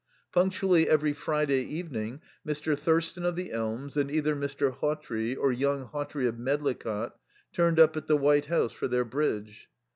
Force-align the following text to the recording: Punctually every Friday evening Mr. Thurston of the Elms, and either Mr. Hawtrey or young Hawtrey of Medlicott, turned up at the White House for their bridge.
Punctually 0.31 0.89
every 0.89 1.13
Friday 1.13 1.61
evening 1.61 2.21
Mr. 2.43 2.75
Thurston 2.75 3.23
of 3.23 3.35
the 3.35 3.51
Elms, 3.51 3.95
and 3.95 4.09
either 4.09 4.35
Mr. 4.35 4.71
Hawtrey 4.75 5.35
or 5.35 5.51
young 5.51 5.85
Hawtrey 5.85 6.25
of 6.27 6.39
Medlicott, 6.39 7.11
turned 7.53 7.79
up 7.79 7.95
at 7.95 8.07
the 8.07 8.17
White 8.17 8.47
House 8.47 8.71
for 8.73 8.87
their 8.87 9.05
bridge. 9.05 9.69